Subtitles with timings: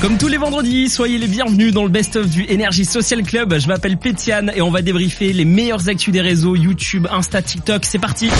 [0.00, 3.58] Comme tous les vendredis, soyez les bienvenus dans le best-of du Energy Social Club.
[3.58, 7.84] Je m'appelle Pétiane et on va débriefer les meilleures actus des réseaux YouTube, Insta, TikTok.
[7.84, 8.30] C'est parti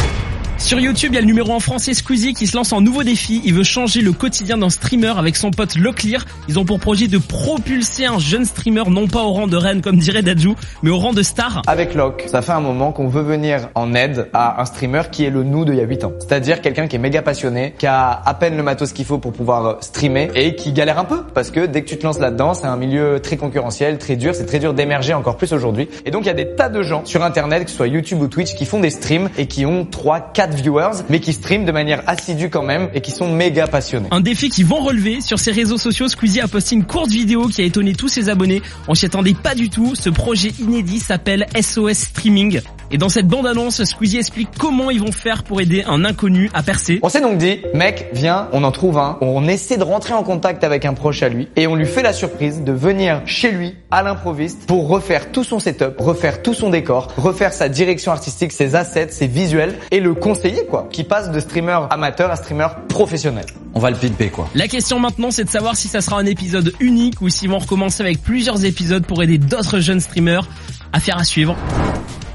[0.58, 3.04] sur YouTube, il y a le numéro en français Squeezie qui se lance en nouveau
[3.04, 3.40] défi.
[3.44, 6.24] Il veut changer le quotidien d'un streamer avec son pote Locklear.
[6.48, 9.80] Ils ont pour projet de propulser un jeune streamer non pas au rang de reine
[9.80, 11.62] comme dirait Dadju, mais au rang de star.
[11.66, 15.24] Avec Lock, ça fait un moment qu'on veut venir en aide à un streamer qui
[15.24, 16.12] est le nous d'il y a 8 ans.
[16.18, 19.32] C'est-à-dire quelqu'un qui est méga passionné, qui a à peine le matos qu'il faut pour
[19.32, 22.54] pouvoir streamer et qui galère un peu parce que dès que tu te lances là-dedans,
[22.54, 25.88] c'est un milieu très concurrentiel, très dur, c'est très dur d'émerger encore plus aujourd'hui.
[26.04, 28.20] Et donc il y a des tas de gens sur internet, que ce soit YouTube
[28.20, 31.64] ou Twitch, qui font des streams et qui ont 3 4 viewers, mais qui streament
[31.64, 34.08] de manière assidue quand même et qui sont méga passionnés.
[34.10, 36.08] Un défi qu'ils vont relever sur ses réseaux sociaux.
[36.08, 38.62] Squeezie a posté une courte vidéo qui a étonné tous ses abonnés.
[38.86, 39.94] On s'y attendait pas du tout.
[39.94, 42.60] Ce projet inédit s'appelle SOS Streaming.
[42.90, 46.62] Et dans cette bande-annonce, Squeezie explique comment ils vont faire pour aider un inconnu à
[46.62, 47.00] percer.
[47.02, 50.22] On s'est donc dit, mec, viens, on en trouve un, on essaie de rentrer en
[50.22, 53.52] contact avec un proche à lui et on lui fait la surprise de venir chez
[53.52, 58.10] lui à l'improviste pour refaire tout son setup, refaire tout son décor, refaire sa direction
[58.10, 62.36] artistique, ses assets, ses visuels et le conseiller quoi, qui passe de streamer amateur à
[62.36, 63.44] streamer professionnel.
[63.74, 64.48] On va le pimper quoi.
[64.54, 67.58] La question maintenant c'est de savoir si ça sera un épisode unique ou s'ils vont
[67.58, 70.48] recommencer avec plusieurs épisodes pour aider d'autres jeunes streamers.
[70.92, 71.54] Affaire à suivre.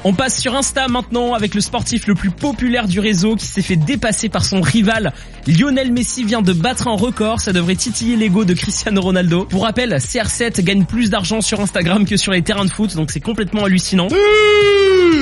[0.05, 3.61] On passe sur Insta maintenant avec le sportif le plus populaire du réseau qui s'est
[3.61, 5.13] fait dépasser par son rival.
[5.47, 9.45] Lionel Messi vient de battre un record, ça devrait titiller l'ego de Cristiano Ronaldo.
[9.45, 13.11] Pour rappel, CR7 gagne plus d'argent sur Instagram que sur les terrains de foot, donc
[13.11, 14.09] c'est complètement hallucinant.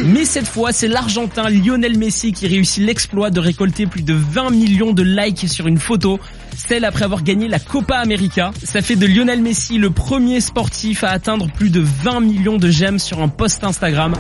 [0.05, 4.49] Mais cette fois, c'est l'Argentin Lionel Messi qui réussit l'exploit de récolter plus de 20
[4.49, 6.19] millions de likes sur une photo,
[6.57, 8.51] celle après avoir gagné la Copa América.
[8.63, 12.69] Ça fait de Lionel Messi le premier sportif à atteindre plus de 20 millions de
[12.69, 14.15] j'aime sur un post Instagram.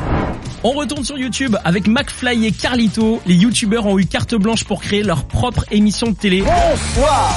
[0.63, 3.19] On retourne sur YouTube avec McFly et Carlito.
[3.25, 6.41] Les youtubeurs ont eu carte blanche pour créer leur propre émission de télé.
[6.43, 7.33] Bonsoir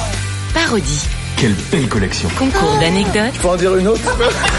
[0.53, 1.01] Parodie,
[1.37, 2.29] Quelle belle collection.
[2.37, 4.01] concours d'anecdotes, Faut en dire une autre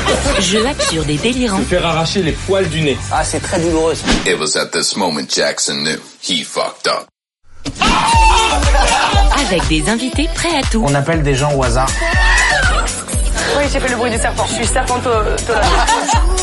[0.41, 2.99] jeux absurdes et délirants, faire arracher les poils du nez.
[3.12, 4.06] Ah c'est très douloureux ça.
[4.31, 7.06] It was at this moment Jackson knew he fucked up.
[9.49, 10.82] avec des invités prêts à tout.
[10.84, 11.88] On appelle des gens au hasard.
[13.59, 14.44] Oui, j'ai fait le bruit du serpent.
[14.50, 15.37] Je suis serpentola.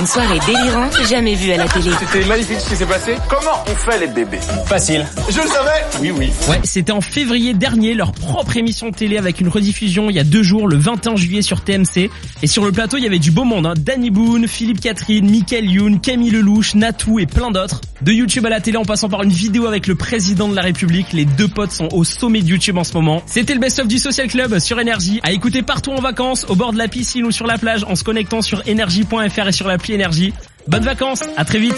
[0.00, 1.90] Une soirée délirante jamais vue à la télé.
[2.00, 3.16] C'était magnifique ce qui s'est passé.
[3.28, 4.38] Comment on fait les bébés?
[4.64, 5.06] Facile.
[5.28, 6.30] Je le savais Oui, oui.
[6.48, 10.18] Ouais, c'était en février dernier leur propre émission de télé avec une rediffusion il y
[10.18, 12.08] a deux jours, le 21 juillet sur TMC.
[12.42, 13.74] Et sur le plateau, il y avait du beau monde, hein.
[13.76, 17.82] Danny Boone, Philippe Catherine, Michael Youn, Camille Lelouch, Natou et plein d'autres.
[18.00, 20.62] De YouTube à la télé en passant par une vidéo avec le président de la
[20.62, 23.22] République, les deux potes sont au sommet de YouTube en ce moment.
[23.26, 26.72] C'était le best-of du Social Club sur Énergie, à écouter partout en vacances, au bord
[26.72, 29.89] de la piscine ou sur la plage en se connectant sur énergie.fr et sur l'appli
[29.92, 30.32] Énergie.
[30.66, 31.76] Bonnes vacances, à très vite